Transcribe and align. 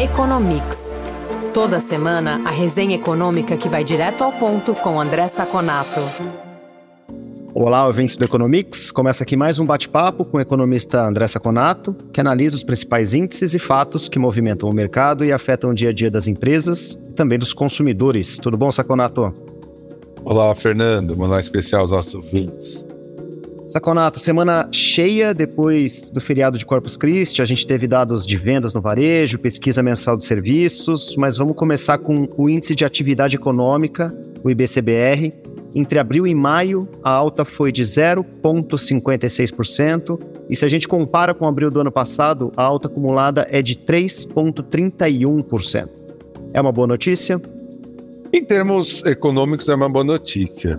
Economics. 0.00 0.96
Toda 1.52 1.78
semana, 1.78 2.40
a 2.46 2.50
resenha 2.50 2.94
econômica 2.94 3.54
que 3.54 3.68
vai 3.68 3.84
direto 3.84 4.24
ao 4.24 4.32
ponto 4.32 4.74
com 4.74 4.98
André 4.98 5.28
Saconato. 5.28 6.00
Olá, 7.52 7.86
ouvintes 7.86 8.16
do 8.16 8.24
Economics. 8.24 8.90
Começa 8.90 9.24
aqui 9.24 9.36
mais 9.36 9.58
um 9.58 9.66
bate-papo 9.66 10.24
com 10.24 10.38
o 10.38 10.40
economista 10.40 11.06
André 11.06 11.26
Saconato, 11.28 11.94
que 12.14 12.18
analisa 12.18 12.56
os 12.56 12.64
principais 12.64 13.12
índices 13.12 13.52
e 13.52 13.58
fatos 13.58 14.08
que 14.08 14.18
movimentam 14.18 14.70
o 14.70 14.72
mercado 14.72 15.22
e 15.22 15.32
afetam 15.32 15.68
o 15.68 15.74
dia 15.74 15.90
a 15.90 15.92
dia 15.92 16.10
das 16.10 16.26
empresas 16.26 16.98
e 17.10 17.12
também 17.12 17.38
dos 17.38 17.52
consumidores. 17.52 18.38
Tudo 18.38 18.56
bom, 18.56 18.72
Saconato? 18.72 19.34
Olá, 20.24 20.54
Fernando. 20.54 21.14
Olá 21.20 21.38
especial 21.38 21.82
aos 21.82 21.90
nossos 21.90 22.14
ouvintes. 22.14 22.86
Saconato, 23.70 24.18
semana 24.18 24.68
cheia 24.72 25.32
depois 25.32 26.10
do 26.10 26.20
feriado 26.20 26.58
de 26.58 26.66
Corpus 26.66 26.96
Christi, 26.96 27.40
a 27.40 27.44
gente 27.44 27.64
teve 27.64 27.86
dados 27.86 28.26
de 28.26 28.36
vendas 28.36 28.74
no 28.74 28.80
varejo, 28.80 29.38
pesquisa 29.38 29.80
mensal 29.80 30.16
de 30.16 30.24
serviços, 30.24 31.14
mas 31.14 31.36
vamos 31.36 31.54
começar 31.54 31.98
com 31.98 32.28
o 32.36 32.50
índice 32.50 32.74
de 32.74 32.84
atividade 32.84 33.36
econômica, 33.36 34.12
o 34.42 34.50
IBCBR. 34.50 35.32
Entre 35.72 36.00
abril 36.00 36.26
e 36.26 36.34
maio, 36.34 36.88
a 37.00 37.12
alta 37.12 37.44
foi 37.44 37.70
de 37.70 37.84
0,56%, 37.84 40.20
e 40.48 40.56
se 40.56 40.64
a 40.64 40.68
gente 40.68 40.88
compara 40.88 41.32
com 41.32 41.46
abril 41.46 41.70
do 41.70 41.80
ano 41.80 41.92
passado, 41.92 42.52
a 42.56 42.64
alta 42.64 42.88
acumulada 42.88 43.46
é 43.52 43.62
de 43.62 43.76
3,31%. 43.76 45.88
É 46.52 46.60
uma 46.60 46.72
boa 46.72 46.88
notícia? 46.88 47.40
Em 48.32 48.44
termos 48.44 49.04
econômicos, 49.04 49.68
é 49.68 49.76
uma 49.76 49.88
boa 49.88 50.04
notícia. 50.04 50.76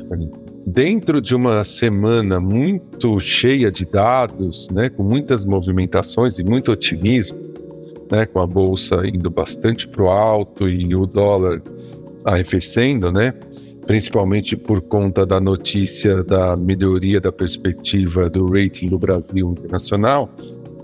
Dentro 0.66 1.20
de 1.20 1.36
uma 1.36 1.64
semana 1.64 2.40
muito 2.40 3.20
cheia 3.20 3.72
de 3.72 3.84
dados, 3.86 4.70
né, 4.70 4.90
com 4.90 5.04
muitas 5.04 5.44
movimentações 5.44 6.38
e 6.40 6.44
muito 6.44 6.72
otimismo, 6.72 7.40
né, 8.12 8.26
com 8.26 8.40
a 8.40 8.46
bolsa 8.46 9.08
indo 9.08 9.30
bastante 9.30 9.88
para 9.88 10.04
o 10.04 10.10
alto 10.10 10.68
e 10.68 10.96
o 10.96 11.06
dólar 11.06 11.62
arrefecendo, 12.24 13.12
né, 13.12 13.34
principalmente 13.88 14.56
por 14.56 14.82
conta 14.82 15.26
da 15.26 15.42
notícia 15.42 16.24
da 16.24 16.56
melhoria 16.56 17.20
da 17.20 17.32
perspectiva 17.32 18.30
do 18.30 18.46
rating 18.46 18.88
do 18.88 19.00
Brasil 19.00 19.52
internacional, 19.52 20.30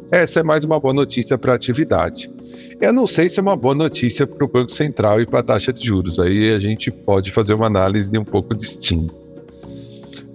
essa 0.09 0.39
é 0.39 0.43
mais 0.43 0.63
uma 0.63 0.80
boa 0.80 0.93
notícia 0.93 1.37
para 1.37 1.52
a 1.52 1.55
atividade. 1.55 2.31
Eu 2.80 2.93
não 2.93 3.05
sei 3.05 3.27
se 3.27 3.39
é 3.39 3.41
uma 3.41 3.57
boa 3.57 3.75
notícia 3.75 4.25
para 4.25 4.45
o 4.45 4.47
Banco 4.47 4.71
Central 4.71 5.21
e 5.21 5.25
para 5.25 5.39
a 5.39 5.43
taxa 5.43 5.73
de 5.73 5.85
juros. 5.85 6.17
Aí 6.17 6.53
a 6.53 6.59
gente 6.59 6.89
pode 6.89 7.31
fazer 7.31 7.53
uma 7.53 7.67
análise 7.67 8.17
um 8.17 8.23
pouco 8.23 8.55
distinta. 8.55 9.27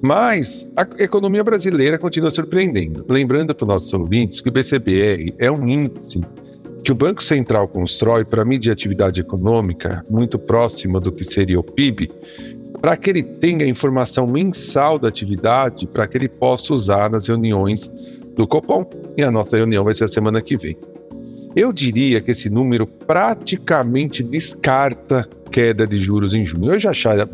Mas 0.03 0.69
a 0.77 0.83
economia 0.99 1.45
brasileira 1.45 1.97
continua 1.97 2.31
surpreendendo. 2.31 3.07
Lembrando 3.09 3.55
para 3.55 3.65
os 3.65 3.69
nossos 3.69 3.93
ouvintes 3.95 4.41
que 4.41 4.49
o 4.49 4.53
BCBR 4.53 5.33
é 5.39 5.49
um 5.49 5.67
índice 5.67 6.21
que 6.83 6.91
o 6.91 6.95
Banco 6.97 7.23
Central 7.23 7.69
constrói 7.69 8.25
para 8.25 8.45
medir 8.45 8.73
atividade 8.73 9.21
econômica 9.21 10.05
muito 10.11 10.39
próxima 10.39 10.99
do 10.99 11.13
que 11.13 11.25
seria 11.25 11.61
o 11.61 11.63
PIB, 11.63 12.11
para 12.81 12.97
que 12.97 13.11
ele 13.11 13.23
tenha 13.23 13.65
informação 13.65 14.27
mensal 14.27 14.99
da 14.99 15.07
atividade, 15.07 15.87
para 15.87 16.09
que 16.09 16.19
ele 16.19 16.29
possa 16.29 16.75
usar 16.75 17.09
nas 17.09 17.29
reuniões 17.29 17.89
do 18.35 18.49
Copom. 18.49 18.85
E 19.17 19.23
a 19.23 19.31
nossa 19.31 19.57
reunião 19.57 19.85
vai 19.85 19.95
ser 19.95 20.05
a 20.05 20.09
semana 20.09 20.43
que 20.43 20.57
vem. 20.57 20.77
Eu 21.55 21.73
diria 21.73 22.21
que 22.21 22.33
esse 22.33 22.51
número 22.51 22.87
praticamente 22.87 24.23
descarta 24.23 25.29
queda 25.53 25.87
de 25.87 25.97
juros 25.97 26.33
em 26.35 26.45
junho. 26.45 26.73
Eu 26.73 26.79
já 26.81 26.91
achava 26.91 27.27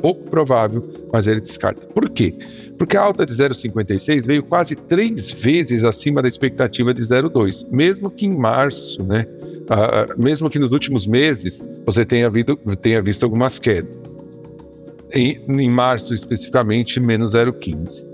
pouco 0.00 0.22
provável, 0.30 0.88
mas 1.12 1.26
ele 1.26 1.40
descarta. 1.40 1.84
Por 1.88 2.08
quê? 2.08 2.32
Porque 2.78 2.96
a 2.96 3.02
alta 3.02 3.26
de 3.26 3.32
0,56 3.32 4.24
veio 4.24 4.42
quase 4.42 4.76
três 4.76 5.32
vezes 5.32 5.84
acima 5.84 6.22
da 6.22 6.28
expectativa 6.28 6.94
de 6.94 7.02
0,2, 7.02 7.66
mesmo 7.70 8.10
que 8.10 8.26
em 8.26 8.36
março, 8.36 9.02
né? 9.02 9.26
Uh, 9.64 10.22
mesmo 10.22 10.48
que 10.50 10.58
nos 10.58 10.72
últimos 10.72 11.06
meses 11.06 11.64
você 11.84 12.04
tenha, 12.04 12.30
visto, 12.30 12.56
tenha 12.80 13.02
visto 13.02 13.24
algumas 13.24 13.58
quedas. 13.58 14.16
Em, 15.12 15.40
em 15.48 15.70
março, 15.70 16.12
especificamente, 16.14 17.00
menos 17.00 17.34
0,15. 17.34 18.13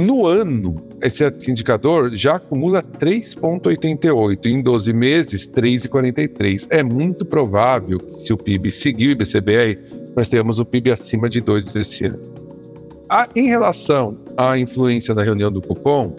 No 0.00 0.26
ano, 0.26 0.76
esse 1.02 1.22
indicador 1.50 2.10
já 2.12 2.36
acumula 2.36 2.82
3,88, 2.82 4.46
em 4.46 4.62
12 4.62 4.94
meses, 4.94 5.46
3,43. 5.50 6.68
É 6.70 6.82
muito 6.82 7.22
provável 7.22 7.98
que, 7.98 8.18
se 8.18 8.32
o 8.32 8.38
PIB 8.38 8.70
seguir 8.70 9.08
o 9.08 9.10
IBCBR, 9.10 9.78
nós 10.16 10.30
tenhamos 10.30 10.58
o 10.58 10.64
PIB 10.64 10.92
acima 10.92 11.28
de 11.28 11.42
2 11.42 11.76
esse 11.76 12.06
ano. 12.06 12.18
Ah, 13.10 13.28
em 13.36 13.48
relação 13.48 14.16
à 14.38 14.56
influência 14.56 15.14
da 15.14 15.22
reunião 15.22 15.52
do 15.52 15.60
Copom, 15.60 16.16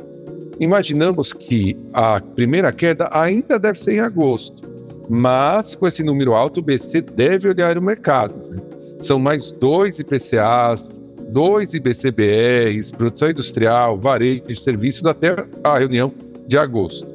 imaginamos 0.59 1.33
que 1.33 1.75
a 1.91 2.21
primeira 2.21 2.71
queda 2.71 3.09
ainda 3.11 3.57
deve 3.57 3.79
ser 3.79 3.95
em 3.95 3.99
agosto, 3.99 4.61
mas 5.09 5.73
com 5.73 5.87
esse 5.87 6.03
número 6.03 6.35
alto, 6.35 6.59
o 6.59 6.63
BC 6.63 7.01
deve 7.01 7.49
olhar 7.49 7.79
o 7.79 7.81
mercado. 7.81 8.47
Né? 8.47 8.61
São 8.99 9.17
mais 9.17 9.51
dois 9.51 9.97
IPCAs, 9.97 11.00
dois 11.31 11.73
IBCBRs, 11.73 12.91
produção 12.91 13.29
industrial, 13.29 13.97
varejo, 13.97 14.55
serviços, 14.55 15.05
até 15.05 15.35
a 15.63 15.79
reunião 15.79 16.13
de 16.45 16.57
agosto. 16.57 17.07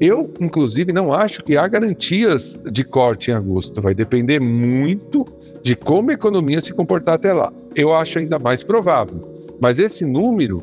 Eu, 0.00 0.32
inclusive, 0.40 0.92
não 0.92 1.12
acho 1.12 1.42
que 1.42 1.56
há 1.56 1.66
garantias 1.66 2.56
de 2.70 2.84
corte 2.84 3.30
em 3.30 3.34
agosto. 3.34 3.82
Vai 3.82 3.94
depender 3.94 4.40
muito 4.40 5.26
de 5.62 5.74
como 5.74 6.10
a 6.10 6.14
economia 6.14 6.60
se 6.60 6.72
comportar 6.72 7.16
até 7.16 7.32
lá. 7.32 7.52
Eu 7.74 7.92
acho 7.92 8.18
ainda 8.18 8.38
mais 8.38 8.62
provável. 8.62 9.20
Mas 9.60 9.78
esse 9.78 10.06
número 10.06 10.62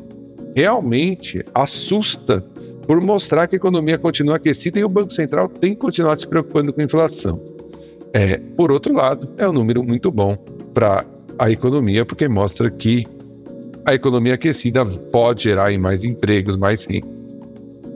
realmente 0.54 1.44
assusta 1.54 2.42
por 2.86 3.00
mostrar 3.00 3.46
que 3.46 3.56
a 3.56 3.58
economia 3.58 3.98
continua 3.98 4.36
aquecida 4.36 4.78
e 4.78 4.84
o 4.84 4.88
Banco 4.88 5.12
Central 5.12 5.48
tem 5.48 5.74
que 5.74 5.80
continuar 5.80 6.16
se 6.16 6.26
preocupando 6.26 6.72
com 6.72 6.80
a 6.80 6.84
inflação. 6.84 7.40
É, 8.14 8.38
por 8.56 8.72
outro 8.72 8.94
lado, 8.94 9.28
é 9.36 9.46
um 9.46 9.52
número 9.52 9.84
muito 9.84 10.10
bom 10.10 10.34
para 10.72 11.04
a 11.38 11.50
economia, 11.50 12.04
porque 12.04 12.28
mostra 12.28 12.70
que 12.70 13.06
a 13.84 13.94
economia 13.94 14.34
aquecida 14.34 14.84
pode 14.84 15.44
gerar 15.44 15.76
mais 15.78 16.04
empregos, 16.04 16.56
mais 16.56 16.84
renda. 16.84 17.16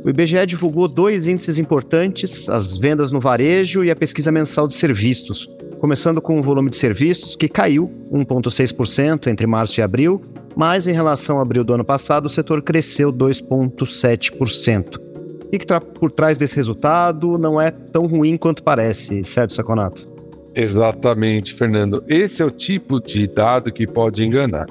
O 0.05 0.09
IBGE 0.09 0.47
divulgou 0.47 0.89
dois 0.89 1.29
índices 1.29 1.59
importantes, 1.59 2.49
as 2.49 2.77
vendas 2.77 3.13
no 3.13 3.21
varejo 3.21 3.85
e 3.85 3.91
a 3.91 3.97
pesquisa 3.97 4.33
mensal 4.33 4.67
de 4.67 4.75
serviços. 4.75 5.47
Começando 5.79 6.23
com 6.23 6.39
o 6.39 6.43
volume 6.43 6.71
de 6.71 6.77
serviços, 6.77 7.37
que 7.37 7.49
caiu 7.49 7.91
1,6% 8.11 9.27
entre 9.27 9.47
março 9.47 9.79
e 9.79 9.83
abril, 9.83 10.23
mas 10.57 10.89
em 10.89 10.93
relação 10.93 11.37
ao 11.37 11.43
abril 11.43 11.65
do 11.65 11.75
ano 11.75 11.85
passado, 11.85 12.27
o 12.27 12.31
setor 12.31 12.63
cresceu 12.63 13.13
2,7%. 13.13 14.97
O 14.97 15.51
que 15.51 15.57
está 15.57 15.81
por 15.81 16.11
trás 16.11 16.39
desse 16.39 16.57
resultado 16.57 17.37
não 17.37 17.61
é 17.61 17.71
tão 17.71 18.07
ruim 18.07 18.37
quanto 18.37 18.63
parece, 18.63 19.25
certo, 19.25 19.53
Saconato? 19.53 20.09
Exatamente, 20.55 21.55
Fernando. 21.55 22.03
Esse 22.09 22.43
é 22.43 22.45
o 22.45 22.51
tipo 22.51 23.01
de 23.01 23.27
dado 23.27 23.73
que 23.73 23.87
pode 23.87 24.25
enganar. 24.25 24.67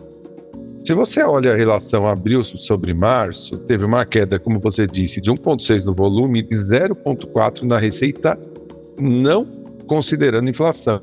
Se 0.84 0.94
você 0.94 1.24
olha 1.24 1.54
a 1.54 1.56
relação 1.56 2.08
abril 2.08 2.44
sobre 2.44 2.94
março, 2.94 3.58
teve 3.58 3.86
uma 3.86 4.06
queda, 4.06 4.40
como 4.40 4.60
você 4.60 4.88
disse, 4.88 5.22
de 5.22 5.32
1,6 5.32 5.86
no 5.86 5.94
volume 5.94 6.40
e 6.40 6.56
0,4 6.56 7.64
na 7.64 7.78
receita, 7.78 8.40
não 8.98 9.46
considerando 9.88 10.50
inflação, 10.50 11.00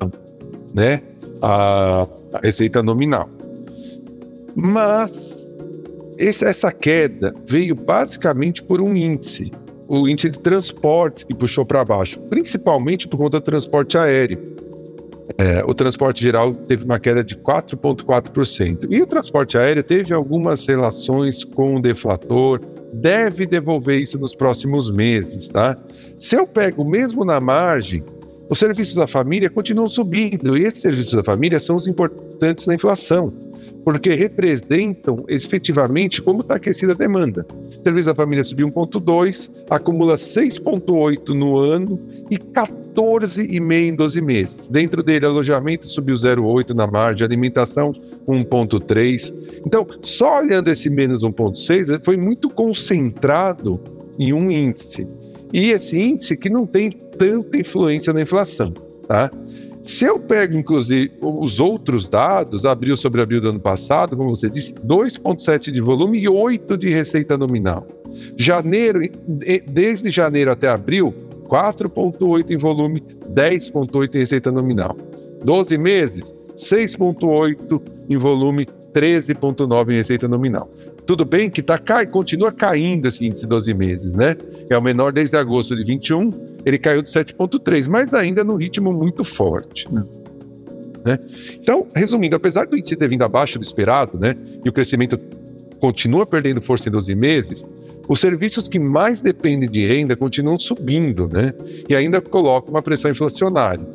né? 0.74 1.02
A, 1.42 2.06
a 2.32 2.38
receita 2.42 2.82
nominal. 2.82 3.28
Mas 4.54 5.56
essa 6.18 6.72
queda 6.72 7.34
veio 7.46 7.74
basicamente 7.74 8.62
por 8.62 8.80
um 8.80 8.96
índice, 8.96 9.52
o 9.86 10.08
índice 10.08 10.30
de 10.30 10.40
transportes 10.40 11.22
que 11.24 11.34
puxou 11.34 11.64
para 11.64 11.84
baixo, 11.84 12.18
principalmente 12.22 13.06
por 13.06 13.18
conta 13.18 13.38
do 13.38 13.44
transporte 13.44 13.98
aéreo. 13.98 14.56
É, 15.38 15.64
o 15.64 15.74
transporte 15.74 16.22
geral 16.22 16.54
teve 16.54 16.84
uma 16.84 17.00
queda 17.00 17.24
de 17.24 17.36
4,4%. 17.36 18.86
E 18.88 19.02
o 19.02 19.06
transporte 19.06 19.58
aéreo 19.58 19.82
teve 19.82 20.14
algumas 20.14 20.66
relações 20.66 21.44
com 21.44 21.76
o 21.76 21.82
deflator, 21.82 22.60
deve 22.92 23.46
devolver 23.46 24.00
isso 24.00 24.18
nos 24.18 24.34
próximos 24.34 24.90
meses, 24.90 25.48
tá? 25.48 25.76
Se 26.18 26.36
eu 26.36 26.46
pego 26.46 26.88
mesmo 26.88 27.24
na 27.24 27.40
margem, 27.40 28.02
os 28.48 28.58
serviços 28.58 28.94
da 28.94 29.06
família 29.06 29.50
continuam 29.50 29.88
subindo, 29.88 30.56
e 30.56 30.64
esses 30.64 30.82
serviços 30.82 31.12
da 31.12 31.24
família 31.24 31.58
são 31.58 31.76
os 31.76 31.86
importantes 31.86 32.66
na 32.66 32.74
inflação 32.74 33.32
porque 33.86 34.14
representam 34.14 35.24
efetivamente 35.28 36.20
como 36.20 36.40
está 36.40 36.56
aquecida 36.56 36.92
a 36.92 36.96
demanda. 36.96 37.46
O 37.68 37.82
serviço 37.84 38.08
da 38.08 38.16
família 38.16 38.42
subiu 38.42 38.68
1,2, 38.68 39.48
acumula 39.70 40.16
6,8 40.16 41.28
no 41.28 41.56
ano 41.56 41.96
e 42.28 42.36
14,5 42.36 43.72
em 43.72 43.94
12 43.94 44.20
meses. 44.22 44.68
Dentro 44.68 45.04
dele, 45.04 45.24
alojamento 45.24 45.86
subiu 45.86 46.16
0,8 46.16 46.74
na 46.74 46.88
margem, 46.88 47.24
alimentação 47.24 47.92
1,3. 48.26 49.32
Então, 49.64 49.86
só 50.02 50.40
olhando 50.40 50.66
esse 50.66 50.90
menos 50.90 51.20
1,6, 51.20 52.04
foi 52.04 52.16
muito 52.16 52.50
concentrado 52.50 53.80
em 54.18 54.32
um 54.32 54.50
índice. 54.50 55.06
E 55.52 55.70
esse 55.70 56.00
índice 56.00 56.36
que 56.36 56.50
não 56.50 56.66
tem 56.66 56.90
tanta 56.90 57.58
influência 57.58 58.12
na 58.12 58.22
inflação, 58.22 58.72
tá? 59.06 59.30
Se 59.82 60.04
eu 60.04 60.18
pego, 60.18 60.56
inclusive, 60.58 61.12
os 61.20 61.60
outros 61.60 62.08
dados, 62.08 62.64
abril 62.64 62.96
sobre 62.96 63.22
abril 63.22 63.40
do 63.40 63.50
ano 63.50 63.60
passado, 63.60 64.16
como 64.16 64.34
você 64.34 64.50
disse, 64.50 64.74
2,7 64.74 65.70
de 65.70 65.80
volume 65.80 66.18
e 66.18 66.28
8 66.28 66.76
de 66.76 66.88
receita 66.88 67.38
nominal. 67.38 67.86
Janeiro, 68.36 68.98
desde 69.68 70.10
janeiro 70.10 70.50
até 70.50 70.68
abril, 70.68 71.14
4,8 71.44 72.50
em 72.50 72.56
volume, 72.56 73.00
10,8 73.32 74.16
em 74.16 74.18
receita 74.18 74.50
nominal. 74.50 74.96
12 75.44 75.78
meses, 75.78 76.34
6,8 76.56 77.80
em 78.10 78.16
volume, 78.16 78.66
13,9 78.96 79.90
em 79.90 79.96
receita 79.96 80.26
nominal. 80.26 80.70
Tudo 81.04 81.26
bem 81.26 81.50
que 81.50 81.60
tá, 81.60 81.76
cai, 81.76 82.06
continua 82.06 82.50
caindo 82.50 83.06
esse 83.06 83.26
índice 83.26 83.46
12 83.46 83.74
meses, 83.74 84.14
né? 84.16 84.34
É 84.70 84.78
o 84.78 84.82
menor 84.82 85.12
desde 85.12 85.36
agosto 85.36 85.76
de 85.76 85.84
21, 85.84 86.30
ele 86.64 86.78
caiu 86.78 87.02
de 87.02 87.08
7,3, 87.08 87.90
mas 87.90 88.14
ainda 88.14 88.42
no 88.42 88.56
ritmo 88.56 88.94
muito 88.94 89.22
forte. 89.22 89.92
Né? 89.92 90.02
Né? 91.04 91.18
Então, 91.60 91.86
resumindo, 91.94 92.36
apesar 92.36 92.66
do 92.66 92.76
índice 92.76 92.96
ter 92.96 93.08
vindo 93.08 93.22
abaixo 93.22 93.58
do 93.58 93.62
esperado, 93.62 94.18
né, 94.18 94.34
e 94.64 94.68
o 94.68 94.72
crescimento 94.72 95.18
continua 95.78 96.26
perdendo 96.26 96.62
força 96.62 96.88
em 96.88 96.92
12 96.92 97.14
meses, 97.14 97.66
os 98.08 98.18
serviços 98.18 98.66
que 98.66 98.78
mais 98.78 99.20
dependem 99.20 99.68
de 99.68 99.86
renda 99.86 100.16
continuam 100.16 100.58
subindo, 100.58 101.28
né? 101.28 101.52
E 101.88 101.94
ainda 101.94 102.20
colocam 102.20 102.70
uma 102.70 102.80
pressão 102.80 103.10
inflacionária. 103.10 103.86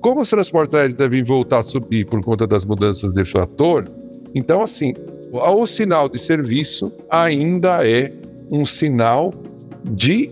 Como 0.00 0.20
os 0.20 0.30
transportes 0.30 0.74
aéreos 0.74 0.96
devem 0.96 1.22
voltar 1.22 1.60
a 1.60 1.62
subir 1.62 2.06
por 2.06 2.20
conta 2.24 2.44
das 2.46 2.64
mudanças 2.64 3.12
de 3.12 3.24
fator, 3.24 3.84
então, 4.34 4.62
assim, 4.62 4.94
o 5.32 5.66
sinal 5.66 6.08
de 6.08 6.18
serviço 6.18 6.92
ainda 7.10 7.86
é 7.86 8.12
um 8.50 8.64
sinal 8.64 9.32
de 9.84 10.30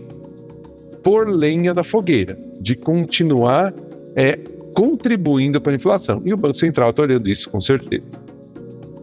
pôr 1.03 1.27
lenha 1.27 1.73
da 1.73 1.83
fogueira, 1.83 2.37
de 2.59 2.75
continuar 2.75 3.73
é, 4.15 4.37
contribuindo 4.73 5.59
para 5.59 5.71
a 5.71 5.75
inflação. 5.75 6.21
E 6.23 6.33
o 6.33 6.37
Banco 6.37 6.55
Central 6.55 6.91
está 6.91 7.01
olhando 7.01 7.29
isso 7.29 7.49
com 7.49 7.59
certeza. 7.59 8.19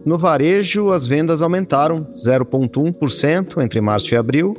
No 0.05 0.17
varejo, 0.17 0.91
as 0.91 1.07
vendas 1.07 1.43
aumentaram 1.43 2.07
0,1% 2.15 3.63
entre 3.63 3.81
março 3.81 4.15
e 4.15 4.17
abril, 4.17 4.57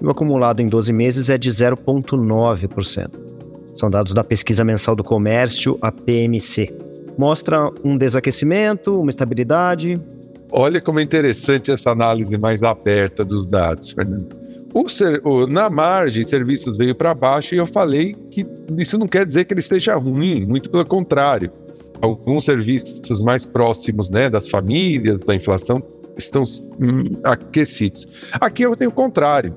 e 0.00 0.06
o 0.06 0.10
acumulado 0.10 0.60
em 0.60 0.68
12 0.68 0.92
meses 0.92 1.28
é 1.28 1.36
de 1.36 1.50
0,9%. 1.50 3.10
São 3.74 3.90
dados 3.90 4.14
da 4.14 4.24
pesquisa 4.24 4.64
mensal 4.64 4.94
do 4.94 5.04
comércio, 5.04 5.76
a 5.82 5.90
PMC. 5.92 6.85
Mostra 7.16 7.70
um 7.84 7.96
desaquecimento, 7.96 9.00
uma 9.00 9.10
estabilidade. 9.10 10.00
Olha 10.50 10.80
como 10.80 11.00
é 11.00 11.02
interessante 11.02 11.70
essa 11.70 11.90
análise 11.90 12.36
mais 12.38 12.62
aberta 12.62 13.24
dos 13.24 13.46
dados, 13.46 13.90
Fernando. 13.90 14.36
O 14.74 14.88
ser, 14.88 15.20
o, 15.24 15.46
na 15.46 15.70
margem, 15.70 16.24
serviços 16.24 16.76
veio 16.76 16.94
para 16.94 17.14
baixo 17.14 17.54
e 17.54 17.58
eu 17.58 17.66
falei 17.66 18.14
que 18.30 18.46
isso 18.76 18.98
não 18.98 19.08
quer 19.08 19.24
dizer 19.24 19.44
que 19.44 19.54
ele 19.54 19.60
esteja 19.60 19.94
ruim, 19.96 20.44
muito 20.44 20.70
pelo 20.70 20.84
contrário 20.84 21.50
alguns 22.00 22.44
serviços 22.44 23.20
mais 23.20 23.46
próximos 23.46 24.10
né, 24.10 24.28
das 24.28 24.48
famílias, 24.48 25.20
da 25.20 25.34
inflação, 25.34 25.82
estão 26.16 26.42
hum, 26.80 27.14
aquecidos. 27.24 28.06
Aqui 28.32 28.62
eu 28.62 28.74
tenho 28.76 28.90
o 28.90 28.94
contrário. 28.94 29.54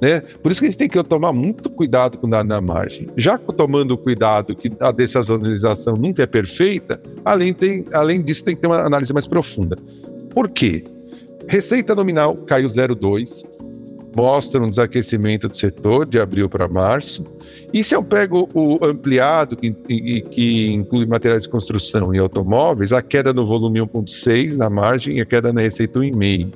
Né? 0.00 0.20
Por 0.42 0.52
isso 0.52 0.60
que 0.60 0.66
a 0.66 0.70
gente 0.70 0.78
tem 0.78 0.88
que 0.88 1.02
tomar 1.02 1.32
muito 1.32 1.68
cuidado 1.70 2.18
com 2.18 2.28
na 2.28 2.60
margem. 2.60 3.08
Já 3.16 3.36
tomando 3.36 3.96
cuidado 3.96 4.54
que 4.54 4.70
a 4.80 4.92
dessazonalização 4.92 5.94
nunca 5.94 6.22
é 6.22 6.26
perfeita, 6.26 7.00
além, 7.24 7.52
tem, 7.52 7.84
além 7.92 8.22
disso 8.22 8.44
tem 8.44 8.54
que 8.54 8.60
ter 8.60 8.68
uma 8.68 8.80
análise 8.80 9.12
mais 9.12 9.26
profunda. 9.26 9.76
Por 10.30 10.48
quê? 10.48 10.84
Receita 11.48 11.94
nominal 11.94 12.36
caiu 12.36 12.68
0,2, 12.68 13.44
mostra 14.14 14.62
um 14.62 14.68
desaquecimento 14.68 15.48
do 15.48 15.56
setor 15.56 16.06
de 16.06 16.20
abril 16.20 16.48
para 16.48 16.68
março. 16.68 17.24
E 17.72 17.82
se 17.82 17.94
eu 17.94 18.02
pego 18.02 18.48
o 18.54 18.84
ampliado, 18.84 19.56
que, 19.56 19.72
que, 20.22 20.72
inclui 20.72 21.06
materiais 21.06 21.44
de 21.44 21.48
construção 21.48 22.14
e 22.14 22.18
automóveis, 22.18 22.92
a 22.92 23.00
queda 23.00 23.32
no 23.32 23.46
volume 23.46 23.80
1,6 23.80 24.56
na 24.56 24.68
margem 24.68 25.18
e 25.18 25.20
a 25.20 25.26
queda 25.26 25.52
na 25.52 25.60
receita 25.60 26.00
1,5. 26.00 26.52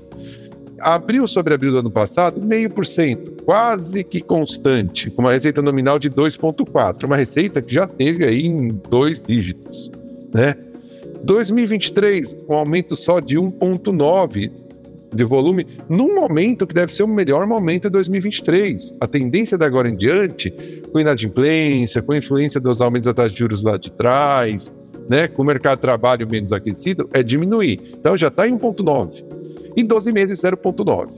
Abril 0.83 1.27
sobre 1.27 1.55
abril 1.55 1.73
do 1.73 1.79
ano 1.79 1.91
passado, 1.91 2.41
0,5%, 2.41 3.45
quase 3.45 4.03
que 4.05 4.21
constante, 4.21 5.11
com 5.11 5.23
uma 5.23 5.33
receita 5.33 5.63
nominal 5.63 5.99
de 5.99 6.11
2,4%, 6.11 7.05
uma 7.05 7.17
receita 7.17 7.63
que 7.63 7.73
já 7.73 7.87
teve 7.87 8.25
aí 8.25 8.47
em 8.47 8.69
dois 8.91 9.23
dígitos, 9.23 9.91
né? 10.35 10.57
2023, 11.25 12.37
um 12.49 12.55
aumento 12.55 12.97
só 12.97 13.21
de 13.21 13.39
1,9%, 13.39 14.51
de 15.15 15.25
volume 15.25 15.67
num 15.89 16.15
momento 16.15 16.67
que 16.67 16.75
deve 16.75 16.93
ser 16.93 17.03
o 17.03 17.09
melhor 17.09 17.47
momento 17.47 17.87
em 17.87 17.91
2023. 17.91 18.95
A 19.01 19.07
tendência 19.07 19.59
da 19.59 19.67
agora 19.67 19.89
em 19.89 19.95
diante, 19.95 20.51
com 20.91 20.99
inadimplência, 20.99 22.03
com 22.03 22.13
a 22.13 22.19
influência 22.19 22.61
dos 22.61 22.81
aumentos 22.81 23.07
da 23.07 23.15
taxa 23.15 23.31
de 23.31 23.39
juros 23.39 23.63
lá 23.63 23.77
de 23.77 23.93
trás, 23.93 24.73
né, 25.09 25.29
com 25.29 25.43
o 25.43 25.45
mercado 25.45 25.79
de 25.79 25.83
trabalho 25.83 26.29
menos 26.29 26.53
aquecido, 26.53 27.09
é 27.13 27.23
diminuir. 27.23 27.81
Então 27.99 28.17
já 28.17 28.29
está 28.29 28.49
em 28.49 28.57
1,9. 28.57 29.23
Em 29.77 29.85
12 29.85 30.13
meses, 30.13 30.41
0,9. 30.41 31.11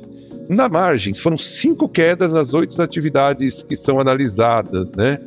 Na 0.48 0.68
margem, 0.68 1.14
foram 1.14 1.38
cinco 1.38 1.88
quedas 1.88 2.32
nas 2.32 2.52
oito 2.52 2.80
atividades 2.80 3.62
que 3.62 3.74
são 3.74 3.98
analisadas, 3.98 4.94
né? 4.94 5.18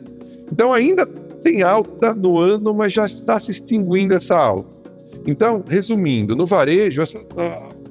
Então 0.52 0.72
ainda 0.72 1.06
tem 1.42 1.64
alta 1.64 2.14
no 2.14 2.38
ano, 2.38 2.74
mas 2.74 2.94
já 2.94 3.06
está 3.06 3.40
se 3.40 3.52
extinguindo 3.52 4.14
essa 4.14 4.36
alta. 4.36 4.78
Então, 5.26 5.64
resumindo, 5.68 6.36
no 6.36 6.46
varejo, 6.46 7.02
essa, 7.02 7.18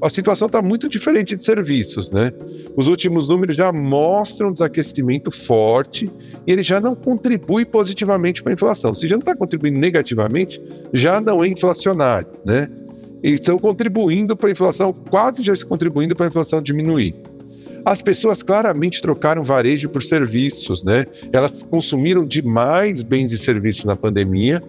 a 0.01 0.09
situação 0.09 0.47
está 0.47 0.63
muito 0.63 0.89
diferente 0.89 1.35
de 1.35 1.43
serviços, 1.43 2.11
né? 2.13 2.33
Os 2.77 2.87
últimos 2.87 3.29
números 3.29 3.57
já 3.57 3.73
mostram 3.73 4.53
desaquecimento 4.53 5.31
forte 5.31 6.11
e 6.47 6.53
ele 6.53 6.63
já 6.63 6.81
não 6.81 6.95
contribui 6.95 7.65
positivamente 7.65 8.43
para 8.43 8.53
a 8.53 8.55
inflação. 8.55 8.95
Se 8.95 9.09
já 9.09 9.17
não 9.17 9.21
está 9.21 9.35
contribuindo 9.35 9.79
negativamente, 9.79 10.63
já 10.93 11.21
não 11.21 11.43
é 11.43 11.49
inflacionário, 11.49 12.29
né? 12.45 12.69
Estão 13.23 13.59
contribuindo 13.59 14.37
para 14.37 14.49
a 14.49 14.53
inflação, 14.53 14.93
quase 14.93 15.43
já 15.43 15.55
contribuindo 15.67 16.15
para 16.15 16.27
a 16.27 16.29
inflação 16.29 16.61
diminuir. 16.61 17.15
As 17.85 18.03
pessoas 18.03 18.43
claramente 18.43 19.01
trocaram 19.01 19.45
varejo 19.45 19.89
por 19.89 20.03
serviços, 20.03 20.83
né? 20.83 21.07
Elas 21.33 21.63
consumiram 21.63 22.25
demais 22.27 23.03
bens 23.03 23.31
e 23.33 23.39
serviços 23.39 23.85
na 23.85 23.95
pandemia, 23.95 24.63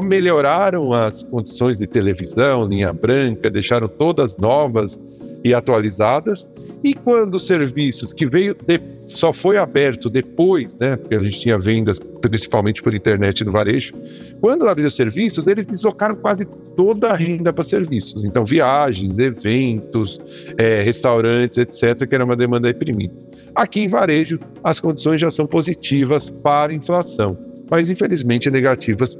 melhoraram 0.00 0.92
as 0.92 1.24
condições 1.24 1.78
de 1.78 1.86
televisão, 1.88 2.68
linha 2.68 2.92
branca, 2.92 3.50
deixaram 3.50 3.88
todas 3.88 4.36
novas 4.36 5.00
e 5.42 5.52
atualizadas. 5.52 6.46
E 6.82 6.94
quando 6.94 7.34
os 7.34 7.46
serviços 7.46 8.12
que 8.12 8.26
veio 8.26 8.54
de, 8.54 8.80
só 9.06 9.32
foi 9.32 9.58
aberto 9.58 10.08
depois, 10.08 10.76
né, 10.78 10.96
porque 10.96 11.14
a 11.14 11.20
gente 11.20 11.38
tinha 11.38 11.58
vendas 11.58 11.98
principalmente 11.98 12.82
por 12.82 12.94
internet 12.94 13.44
no 13.44 13.52
varejo, 13.52 13.92
quando 14.40 14.66
abriu 14.66 14.90
serviços, 14.90 15.46
eles 15.46 15.66
deslocaram 15.66 16.14
quase 16.16 16.46
toda 16.76 17.08
a 17.08 17.14
renda 17.14 17.52
para 17.52 17.64
serviços. 17.64 18.24
Então, 18.24 18.44
viagens, 18.44 19.18
eventos, 19.18 20.18
é, 20.56 20.80
restaurantes, 20.82 21.58
etc., 21.58 22.06
que 22.06 22.14
era 22.14 22.24
uma 22.24 22.36
demanda 22.36 22.68
reprimida. 22.68 23.12
Aqui 23.54 23.80
em 23.80 23.88
varejo, 23.88 24.38
as 24.64 24.80
condições 24.80 25.20
já 25.20 25.30
são 25.30 25.46
positivas 25.46 26.30
para 26.30 26.72
a 26.72 26.76
inflação, 26.76 27.36
mas 27.70 27.90
infelizmente 27.90 28.50
negativas 28.50 29.18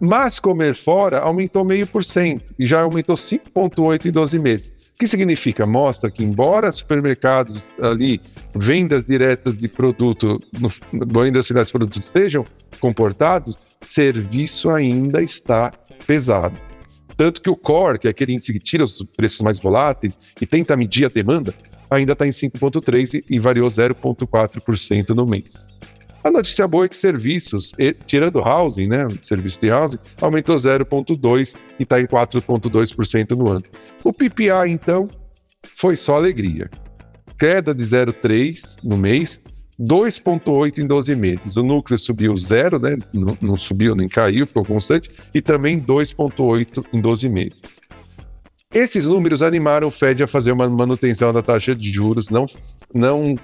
mas 0.00 0.38
comer 0.38 0.74
fora 0.74 1.18
aumentou 1.20 1.64
meio 1.64 1.86
por 1.86 2.04
cento 2.04 2.54
e 2.58 2.66
já 2.66 2.82
aumentou 2.82 3.16
5,8 3.16 4.06
em 4.06 4.12
12 4.12 4.38
meses. 4.38 4.72
O 4.94 4.98
que 4.98 5.06
significa? 5.06 5.64
Mostra 5.64 6.10
que, 6.10 6.24
embora 6.24 6.72
supermercados 6.72 7.70
ali, 7.80 8.20
vendas 8.54 9.06
diretas 9.06 9.58
de 9.58 9.68
produto, 9.68 10.40
vendas 11.12 11.46
finais 11.46 11.68
de 11.68 11.72
produtos 11.72 12.04
estejam 12.04 12.44
comportados, 12.80 13.58
serviço 13.80 14.70
ainda 14.70 15.22
está 15.22 15.72
pesado. 16.06 16.58
Tanto 17.16 17.42
que 17.42 17.50
o 17.50 17.56
core, 17.56 17.98
que 17.98 18.06
é 18.06 18.10
aquele 18.10 18.32
índice 18.32 18.52
que 18.52 18.58
tira 18.58 18.84
os 18.84 19.04
preços 19.16 19.40
mais 19.40 19.58
voláteis 19.58 20.18
e 20.40 20.46
tenta 20.46 20.76
medir 20.76 21.06
a 21.06 21.08
demanda, 21.08 21.54
ainda 21.90 22.12
está 22.12 22.26
em 22.26 22.30
5,3% 22.30 23.24
e 23.28 23.38
variou 23.38 23.68
0,4% 23.68 25.10
no 25.10 25.26
mês. 25.26 25.66
A 26.24 26.30
notícia 26.30 26.66
boa 26.66 26.84
é 26.84 26.88
que 26.88 26.96
serviços, 26.96 27.72
tirando 28.04 28.40
housing, 28.40 28.88
né, 28.88 29.06
serviço 29.22 29.60
de 29.60 29.70
housing, 29.70 29.98
aumentou 30.20 30.56
0,2% 30.56 31.56
e 31.78 31.82
está 31.84 32.00
em 32.00 32.06
4,2% 32.06 33.30
no 33.36 33.48
ano. 33.48 33.64
O 34.02 34.12
PPI, 34.12 34.68
então, 34.68 35.08
foi 35.72 35.96
só 35.96 36.16
alegria. 36.16 36.68
Queda 37.38 37.72
de 37.72 37.84
0,3% 37.84 38.78
no 38.82 38.96
mês, 38.96 39.40
2,8% 39.80 40.78
em 40.78 40.86
12 40.86 41.14
meses. 41.14 41.56
O 41.56 41.62
núcleo 41.62 41.96
subiu 41.96 42.36
zero, 42.36 42.80
né, 42.80 42.96
não, 43.14 43.38
não 43.40 43.56
subiu 43.56 43.94
nem 43.94 44.08
caiu, 44.08 44.46
ficou 44.46 44.64
constante, 44.64 45.10
e 45.32 45.40
também 45.40 45.80
2,8% 45.80 46.84
em 46.92 47.00
12 47.00 47.28
meses. 47.28 47.80
Esses 48.74 49.06
números 49.06 49.40
animaram 49.40 49.88
o 49.88 49.90
Fed 49.90 50.22
a 50.22 50.26
fazer 50.26 50.52
uma 50.52 50.68
manutenção 50.68 51.32
da 51.32 51.42
taxa 51.42 51.74
de 51.74 51.90
juros, 51.90 52.28
não, 52.28 52.44
não 52.92 53.34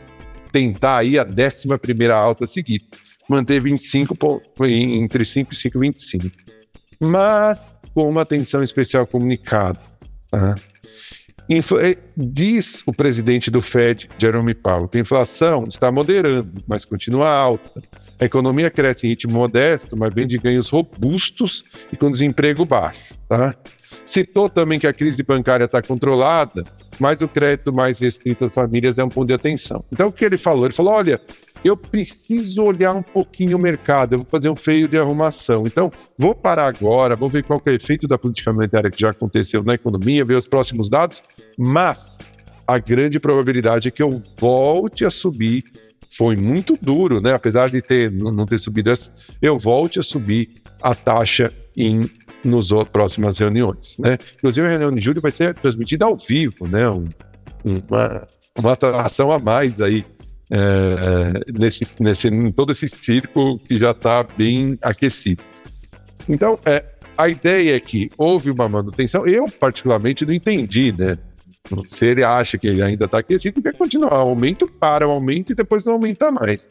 tentar 0.54 0.99
aí 0.99 1.18
a 1.18 1.25
11 1.25 1.76
primeira 1.80 2.14
alta 2.14 2.46
seguida. 2.46 2.84
Manteve 3.28 3.73
em 3.73 3.76
5, 3.76 4.16
entre 4.61 5.25
5 5.25 5.52
e 5.52 5.56
5,25. 5.56 6.32
Mas 7.00 7.75
com 7.92 8.08
uma 8.08 8.23
atenção 8.23 8.62
especial 8.62 9.04
comunicado. 9.04 9.80
Tá? 10.30 10.54
Eh, 11.50 11.96
diz 12.16 12.84
o 12.87 12.92
presidente 12.92 13.50
do 13.50 13.61
Fed, 13.61 14.08
Jerome 14.16 14.54
Powell, 14.54 14.88
que 14.88 14.99
a 14.99 15.00
inflação 15.00 15.64
está 15.68 15.90
moderando, 15.90 16.62
mas 16.68 16.84
continua 16.84 17.28
alta. 17.28 17.82
A 18.20 18.25
economia 18.25 18.70
cresce 18.70 19.06
em 19.06 19.11
ritmo 19.11 19.32
modesto, 19.32 19.96
mas 19.96 20.14
vem 20.14 20.26
de 20.26 20.38
ganhos 20.38 20.70
robustos 20.70 21.64
e 21.92 21.96
com 21.96 22.11
desemprego 22.11 22.64
baixo. 22.64 23.18
Tá? 23.28 23.54
Citou 24.06 24.49
também 24.49 24.78
que 24.78 24.87
a 24.87 24.92
crise 24.92 25.23
bancária 25.23 25.64
está 25.64 25.82
controlada, 25.82 26.64
mas 26.98 27.20
o 27.20 27.28
crédito 27.28 27.72
mais 27.72 27.98
restrito 27.98 28.44
às 28.44 28.54
famílias 28.54 28.98
é 28.98 29.04
um 29.04 29.08
ponto 29.08 29.26
de 29.26 29.34
atenção. 29.34 29.84
Então, 29.92 30.08
o 30.08 30.12
que 30.12 30.24
ele 30.24 30.36
falou? 30.36 30.66
Ele 30.66 30.74
falou: 30.74 30.92
olha, 30.94 31.20
eu 31.64 31.76
preciso 31.76 32.62
olhar 32.62 32.92
um 32.92 33.02
pouquinho 33.02 33.56
o 33.56 33.60
mercado, 33.60 34.14
eu 34.14 34.18
vou 34.18 34.28
fazer 34.30 34.50
um 34.50 34.56
feio 34.56 34.86
de 34.86 34.98
arrumação. 34.98 35.66
Então, 35.66 35.90
vou 36.18 36.34
parar 36.34 36.66
agora, 36.66 37.16
vou 37.16 37.28
ver 37.28 37.42
qual 37.42 37.60
é 37.64 37.70
o 37.70 37.74
efeito 37.74 38.06
da 38.06 38.18
política 38.18 38.52
monetária 38.52 38.90
que 38.90 39.00
já 39.00 39.10
aconteceu 39.10 39.62
na 39.62 39.74
economia, 39.74 40.24
ver 40.24 40.36
os 40.36 40.46
próximos 40.46 40.90
dados, 40.90 41.22
mas 41.58 42.18
a 42.66 42.78
grande 42.78 43.18
probabilidade 43.18 43.88
é 43.88 43.90
que 43.90 44.02
eu 44.02 44.20
volte 44.38 45.04
a 45.04 45.10
subir. 45.10 45.64
Foi 46.10 46.36
muito 46.36 46.78
duro, 46.80 47.20
né? 47.20 47.32
Apesar 47.32 47.70
de 47.70 47.82
ter, 47.82 48.12
não 48.12 48.46
ter 48.46 48.58
subido 48.58 48.92
eu 49.42 49.58
volte 49.58 49.98
a 49.98 50.02
subir 50.02 50.48
a 50.80 50.94
taxa 50.94 51.52
em 51.76 52.08
nos 52.44 52.70
próximas 52.92 53.38
reuniões, 53.38 53.96
né? 53.98 54.18
Inclusive 54.36 54.66
a 54.66 54.70
reunião 54.70 54.92
de 54.92 55.00
julho 55.00 55.20
vai 55.20 55.30
ser 55.30 55.54
transmitida 55.54 56.04
ao 56.04 56.16
vivo, 56.16 56.68
né? 56.68 56.88
Um, 56.88 57.08
uma, 57.64 58.26
uma 58.58 58.72
atração 58.72 59.32
a 59.32 59.38
mais 59.38 59.80
aí 59.80 60.04
é, 60.50 61.52
nesse, 61.58 61.86
nesse, 62.00 62.28
em 62.28 62.52
todo 62.52 62.72
esse 62.72 62.88
circo 62.88 63.58
que 63.58 63.78
já 63.78 63.92
está 63.92 64.22
bem 64.22 64.78
aquecido. 64.82 65.42
Então, 66.28 66.58
é, 66.64 66.84
a 67.16 67.28
ideia 67.28 67.76
é 67.76 67.80
que 67.80 68.10
houve 68.16 68.50
uma 68.50 68.68
manutenção. 68.68 69.26
Eu, 69.26 69.48
particularmente, 69.48 70.26
não 70.26 70.32
entendi, 70.32 70.92
né? 70.96 71.18
Se 71.86 72.04
ele 72.04 72.22
acha 72.22 72.58
que 72.58 72.66
ele 72.66 72.82
ainda 72.82 73.06
está 73.06 73.18
aquecido, 73.18 73.62
quer 73.62 73.74
continuar. 73.74 74.12
Aumento 74.12 74.66
para 74.68 75.08
o 75.08 75.10
aumento 75.10 75.52
e 75.52 75.54
depois 75.54 75.84
não 75.84 75.94
aumentar 75.94 76.30
mais. 76.30 76.68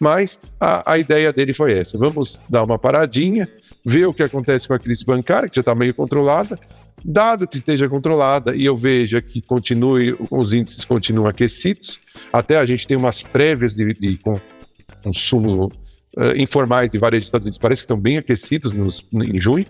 Mas 0.00 0.38
a, 0.58 0.92
a 0.92 0.98
ideia 0.98 1.32
dele 1.32 1.52
foi 1.52 1.78
essa: 1.78 1.96
vamos 1.96 2.42
dar 2.50 2.64
uma 2.64 2.78
paradinha, 2.78 3.48
ver 3.84 4.06
o 4.06 4.14
que 4.14 4.22
acontece 4.22 4.68
com 4.68 4.74
a 4.74 4.78
crise 4.78 5.04
bancária, 5.04 5.48
que 5.48 5.56
já 5.56 5.60
está 5.60 5.74
meio 5.74 5.94
controlada. 5.94 6.58
Dado 7.04 7.48
que 7.48 7.58
esteja 7.58 7.88
controlada 7.88 8.54
e 8.54 8.64
eu 8.64 8.76
veja 8.76 9.20
que 9.20 9.42
continue, 9.42 10.16
os 10.30 10.52
índices 10.52 10.84
continuam 10.84 11.26
aquecidos, 11.26 11.98
até 12.32 12.58
a 12.58 12.64
gente 12.64 12.86
tem 12.86 12.96
umas 12.96 13.22
prévias 13.22 13.74
de, 13.74 13.92
de 13.94 14.20
consumo 15.02 15.66
uh, 16.16 16.36
informais 16.36 16.92
de 16.92 16.98
dos 16.98 17.24
Estados 17.24 17.44
Unidos, 17.44 17.58
parece 17.58 17.80
que 17.80 17.84
estão 17.84 17.98
bem 17.98 18.18
aquecidos 18.18 18.74
nos, 18.74 19.04
em 19.12 19.36
junho, 19.36 19.66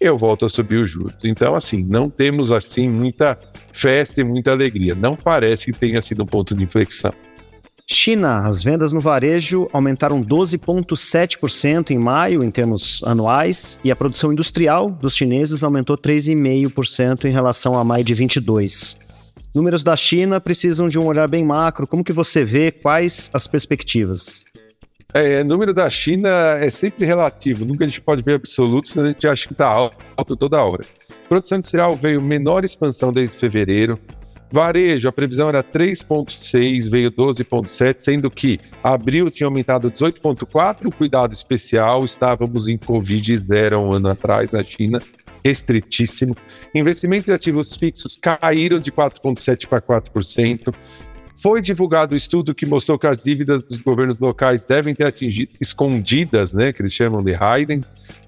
eu 0.00 0.16
volto 0.16 0.44
a 0.44 0.48
subir 0.48 0.76
o 0.76 0.84
juros. 0.84 1.16
Então, 1.24 1.54
assim, 1.54 1.82
não 1.82 2.08
temos 2.08 2.52
assim 2.52 2.88
muita 2.88 3.38
festa 3.72 4.20
e 4.20 4.24
muita 4.24 4.52
alegria. 4.52 4.94
Não 4.94 5.16
parece 5.16 5.72
que 5.72 5.78
tenha 5.78 6.00
sido 6.00 6.22
um 6.22 6.26
ponto 6.26 6.54
de 6.54 6.62
inflexão. 6.62 7.12
China, 7.90 8.46
as 8.46 8.62
vendas 8.62 8.92
no 8.92 9.00
varejo 9.00 9.66
aumentaram 9.72 10.22
12,7% 10.22 11.90
em 11.90 11.98
maio, 11.98 12.44
em 12.44 12.50
termos 12.50 13.02
anuais, 13.02 13.80
e 13.82 13.90
a 13.90 13.96
produção 13.96 14.30
industrial 14.30 14.90
dos 14.90 15.16
chineses 15.16 15.64
aumentou 15.64 15.96
3,5% 15.96 17.24
em 17.24 17.32
relação 17.32 17.78
a 17.78 17.82
maio 17.82 18.04
de 18.04 18.12
22. 18.12 18.98
Números 19.54 19.82
da 19.82 19.96
China 19.96 20.38
precisam 20.38 20.86
de 20.86 20.98
um 20.98 21.06
olhar 21.06 21.26
bem 21.26 21.42
macro. 21.42 21.86
Como 21.86 22.04
que 22.04 22.12
você 22.12 22.44
vê 22.44 22.70
quais 22.70 23.30
as 23.32 23.46
perspectivas? 23.46 24.44
É, 25.14 25.42
número 25.42 25.72
da 25.72 25.88
China 25.88 26.28
é 26.60 26.68
sempre 26.68 27.06
relativo, 27.06 27.64
nunca 27.64 27.86
a 27.86 27.88
gente 27.88 28.02
pode 28.02 28.22
ver 28.22 28.34
absoluto, 28.34 28.90
senão 28.90 29.06
a 29.06 29.08
gente 29.08 29.26
acha 29.26 29.46
que 29.46 29.54
está 29.54 29.66
alto 30.14 30.36
toda 30.36 30.62
hora. 30.62 30.84
produção 31.26 31.56
industrial 31.56 31.96
veio 31.96 32.20
menor 32.20 32.66
expansão 32.66 33.10
desde 33.10 33.38
fevereiro, 33.38 33.98
Varejo, 34.50 35.08
a 35.08 35.12
previsão 35.12 35.48
era 35.48 35.62
3,6, 35.62 36.90
veio 36.90 37.12
12,7, 37.12 37.96
sendo 37.98 38.30
que 38.30 38.58
abril 38.82 39.30
tinha 39.30 39.46
aumentado 39.46 39.90
18,4. 39.90 40.92
Cuidado 40.94 41.32
especial, 41.32 42.04
estávamos 42.04 42.66
em 42.66 42.78
Covid 42.78 43.36
zero 43.38 43.80
um 43.80 43.92
ano 43.92 44.08
atrás 44.08 44.50
na 44.50 44.64
China, 44.64 45.02
restritíssimo. 45.44 46.34
Investimentos 46.74 47.28
em 47.28 47.32
ativos 47.32 47.76
fixos 47.76 48.16
caíram 48.16 48.78
de 48.78 48.90
4,7% 48.90 49.66
para 49.66 49.82
4%. 49.82 50.74
Foi 51.40 51.62
divulgado 51.62 52.12
o 52.12 52.14
um 52.14 52.16
estudo 52.16 52.54
que 52.54 52.66
mostrou 52.66 52.98
que 52.98 53.06
as 53.06 53.22
dívidas 53.22 53.62
dos 53.62 53.78
governos 53.78 54.18
locais 54.18 54.64
devem 54.64 54.94
ter 54.94 55.04
atingido, 55.04 55.52
escondidas, 55.60 56.52
né, 56.52 56.72
que 56.72 56.82
eles 56.82 56.92
chamam 56.92 57.22
de 57.22 57.32
Hayden, 57.32 57.84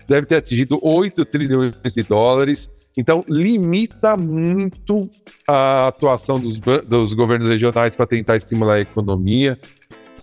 deve 0.07 0.27
ter 0.27 0.37
atingido 0.37 0.79
8 0.81 1.25
trilhões 1.25 1.75
de 1.93 2.03
dólares 2.05 2.71
então, 2.97 3.25
limita 3.29 4.17
muito 4.17 5.09
a 5.47 5.89
atuação 5.89 6.41
dos, 6.41 6.59
dos 6.87 7.15
governos 7.15 7.49
regionais 7.49 7.95
para 7.95 8.07
tentar 8.07 8.37
estimular 8.37 8.75
a 8.75 8.81
economia. 8.81 9.59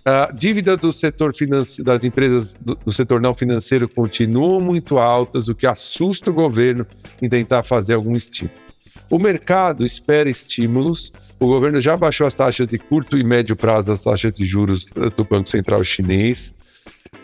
A 0.04 0.30
dívida 0.32 0.76
do 0.76 0.92
setor 0.92 1.34
financeiro, 1.34 1.84
das 1.84 2.04
empresas 2.04 2.54
do, 2.54 2.74
do, 2.76 2.92
setor 2.92 3.20
não 3.20 3.34
financeiro 3.34 3.88
continuam 3.88 4.60
muito 4.60 4.98
altas, 4.98 5.48
o 5.48 5.54
que 5.54 5.66
assusta 5.66 6.30
o 6.30 6.32
governo 6.32 6.86
em 7.20 7.28
tentar 7.28 7.62
fazer 7.62 7.94
algum 7.94 8.16
estímulo. 8.16 8.56
O 9.10 9.18
mercado 9.18 9.84
espera 9.86 10.28
estímulos. 10.28 11.12
O 11.40 11.46
governo 11.46 11.80
já 11.80 11.96
baixou 11.96 12.26
as 12.26 12.34
taxas 12.34 12.68
de 12.68 12.78
curto 12.78 13.16
e 13.16 13.24
médio 13.24 13.56
prazo 13.56 13.88
das 13.88 14.02
taxas 14.02 14.32
de 14.32 14.46
juros 14.46 14.86
do 15.16 15.24
Banco 15.24 15.48
Central 15.48 15.82
Chinês, 15.82 16.54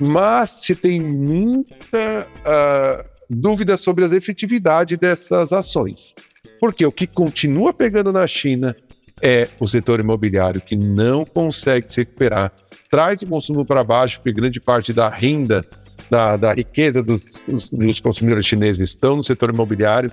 mas 0.00 0.50
se 0.50 0.74
tem 0.74 1.00
muita 1.00 2.28
uh, 2.40 3.13
dúvidas 3.28 3.80
sobre 3.80 4.04
a 4.04 4.08
efetividade 4.08 4.96
dessas 4.96 5.52
ações. 5.52 6.14
Porque 6.60 6.84
o 6.84 6.92
que 6.92 7.06
continua 7.06 7.72
pegando 7.72 8.12
na 8.12 8.26
China 8.26 8.74
é 9.22 9.48
o 9.60 9.66
setor 9.66 10.00
imobiliário, 10.00 10.60
que 10.60 10.76
não 10.76 11.24
consegue 11.24 11.90
se 11.90 12.00
recuperar, 12.00 12.52
traz 12.90 13.22
o 13.22 13.26
consumo 13.26 13.64
para 13.64 13.84
baixo, 13.84 14.18
porque 14.18 14.32
grande 14.32 14.60
parte 14.60 14.92
da 14.92 15.08
renda, 15.08 15.64
da, 16.10 16.36
da 16.36 16.52
riqueza 16.52 17.02
dos, 17.02 17.42
dos 17.72 18.00
consumidores 18.00 18.46
chineses 18.46 18.90
estão 18.90 19.16
no 19.16 19.24
setor 19.24 19.50
imobiliário, 19.50 20.12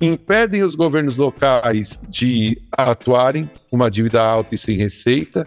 impedem 0.00 0.62
os 0.62 0.74
governos 0.74 1.16
locais 1.16 1.98
de 2.08 2.60
atuarem 2.72 3.50
com 3.70 3.76
uma 3.76 3.90
dívida 3.90 4.22
alta 4.22 4.54
e 4.54 4.58
sem 4.58 4.76
receita, 4.76 5.44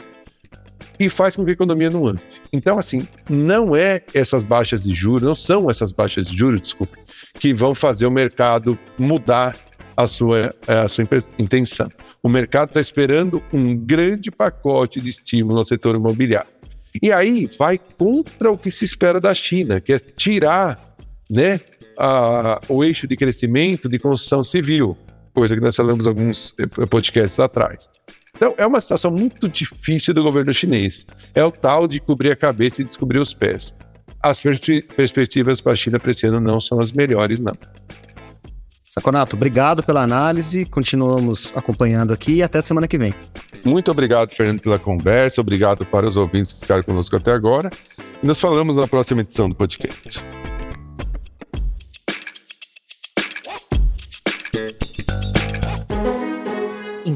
e 0.99 1.09
faz 1.09 1.35
com 1.35 1.43
que 1.43 1.51
a 1.51 1.53
economia 1.53 1.89
não 1.89 2.05
ande. 2.07 2.21
Então, 2.51 2.77
assim, 2.77 3.07
não 3.29 3.75
é 3.75 4.01
essas 4.13 4.43
baixas 4.43 4.83
de 4.83 4.93
juros, 4.93 5.23
não 5.23 5.35
são 5.35 5.69
essas 5.69 5.91
baixas 5.91 6.27
de 6.27 6.37
juros, 6.37 6.61
desculpa, 6.61 6.97
que 7.39 7.53
vão 7.53 7.73
fazer 7.75 8.05
o 8.05 8.11
mercado 8.11 8.77
mudar 8.97 9.55
a 9.97 10.07
sua, 10.07 10.53
a 10.67 10.87
sua 10.87 11.07
intenção. 11.39 11.89
O 12.21 12.29
mercado 12.29 12.69
está 12.69 12.81
esperando 12.81 13.41
um 13.53 13.75
grande 13.75 14.31
pacote 14.31 14.99
de 14.99 15.09
estímulo 15.09 15.59
ao 15.59 15.65
setor 15.65 15.95
imobiliário. 15.95 16.49
E 17.01 17.11
aí 17.11 17.47
vai 17.57 17.77
contra 17.77 18.51
o 18.51 18.57
que 18.57 18.71
se 18.71 18.85
espera 18.85 19.19
da 19.19 19.33
China, 19.33 19.81
que 19.81 19.93
é 19.93 19.99
tirar 19.99 20.95
né, 21.29 21.59
a, 21.97 22.61
o 22.69 22.83
eixo 22.83 23.07
de 23.07 23.15
crescimento 23.15 23.89
de 23.89 23.99
construção 23.99 24.43
civil, 24.43 24.97
coisa 25.33 25.55
que 25.55 25.61
nós 25.61 25.75
falamos 25.75 26.07
alguns 26.07 26.55
eh, 26.57 26.85
podcasts 26.85 27.39
atrás. 27.39 27.89
Então, 28.35 28.53
é 28.57 28.65
uma 28.65 28.81
situação 28.81 29.11
muito 29.11 29.47
difícil 29.47 30.13
do 30.13 30.23
governo 30.23 30.53
chinês. 30.53 31.05
É 31.33 31.43
o 31.43 31.51
tal 31.51 31.87
de 31.87 31.99
cobrir 31.99 32.31
a 32.31 32.35
cabeça 32.35 32.81
e 32.81 32.85
descobrir 32.85 33.19
os 33.19 33.33
pés. 33.33 33.73
As 34.21 34.41
perspectivas 34.41 35.61
para 35.61 35.73
a 35.73 35.75
China 35.75 35.99
para 35.99 36.11
esse 36.11 36.25
ano 36.25 36.39
não 36.39 36.59
são 36.59 36.79
as 36.79 36.91
melhores, 36.91 37.41
não. 37.41 37.55
Saconato, 38.87 39.35
obrigado 39.35 39.83
pela 39.83 40.01
análise. 40.01 40.65
Continuamos 40.65 41.53
acompanhando 41.55 42.13
aqui 42.13 42.35
e 42.35 42.43
até 42.43 42.61
semana 42.61 42.87
que 42.87 42.97
vem. 42.97 43.13
Muito 43.63 43.89
obrigado, 43.91 44.31
Fernando, 44.31 44.61
pela 44.61 44.77
conversa. 44.79 45.41
Obrigado 45.41 45.85
para 45.85 46.05
os 46.05 46.17
ouvintes 46.17 46.53
que 46.53 46.61
ficaram 46.61 46.83
conosco 46.83 47.15
até 47.15 47.31
agora. 47.31 47.69
E 48.21 48.25
nos 48.25 48.39
falamos 48.39 48.75
na 48.75 48.87
próxima 48.87 49.21
edição 49.21 49.49
do 49.49 49.55
podcast. 49.55 50.23